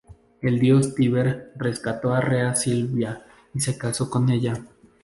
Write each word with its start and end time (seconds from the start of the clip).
El 0.41 0.57
dios 0.59 0.95
Tíber 0.95 1.51
rescató 1.55 2.11
a 2.11 2.21
Rea 2.21 2.55
Silvia 2.55 3.23
y 3.53 3.59
se 3.59 3.77
casó 3.77 4.09
con 4.09 4.31
ella. 4.31 4.53